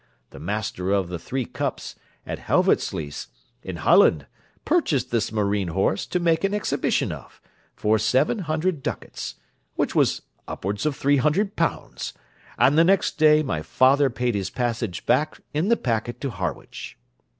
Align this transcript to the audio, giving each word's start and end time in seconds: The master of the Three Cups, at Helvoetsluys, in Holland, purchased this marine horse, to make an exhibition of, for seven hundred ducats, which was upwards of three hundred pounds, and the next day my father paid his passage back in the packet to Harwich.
The 0.31 0.39
master 0.39 0.89
of 0.89 1.09
the 1.09 1.19
Three 1.19 1.45
Cups, 1.45 1.93
at 2.25 2.39
Helvoetsluys, 2.39 3.27
in 3.61 3.75
Holland, 3.75 4.25
purchased 4.65 5.11
this 5.11 5.31
marine 5.31 5.67
horse, 5.67 6.07
to 6.07 6.19
make 6.19 6.43
an 6.43 6.55
exhibition 6.55 7.11
of, 7.11 7.39
for 7.75 7.99
seven 7.99 8.39
hundred 8.39 8.81
ducats, 8.81 9.35
which 9.75 9.93
was 9.93 10.23
upwards 10.47 10.87
of 10.87 10.95
three 10.97 11.17
hundred 11.17 11.55
pounds, 11.55 12.13
and 12.57 12.79
the 12.79 12.83
next 12.83 13.19
day 13.19 13.43
my 13.43 13.61
father 13.61 14.09
paid 14.09 14.33
his 14.33 14.49
passage 14.49 15.05
back 15.05 15.39
in 15.53 15.67
the 15.67 15.77
packet 15.77 16.19
to 16.21 16.31
Harwich. 16.31 16.97